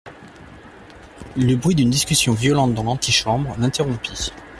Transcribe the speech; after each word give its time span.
Le 1.37 1.53
bruit 1.55 1.75
d'une 1.75 1.91
discussion 1.91 2.33
violente 2.33 2.73
dans 2.73 2.81
l'antichambre 2.81 3.55
l'interrompit. 3.59 4.31